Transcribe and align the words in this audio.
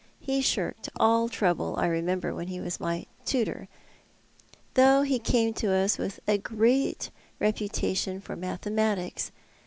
He 0.19 0.41
shirked 0.41 0.89
all 0.99 1.29
troiible, 1.29 1.77
I 1.77 1.85
remember, 1.85 2.33
when 2.33 2.47
he 2.47 2.59
was 2.59 2.79
my 2.79 3.05
tutor; 3.23 3.67
though 4.73 5.03
he 5.03 5.19
came 5.19 5.53
to 5.53 5.67
tis 5.67 5.99
with 5.99 6.19
a 6.27 6.39
great 6.39 7.11
reputation 7.39 8.19
for 8.19 8.35
mathematics. 8.35 9.31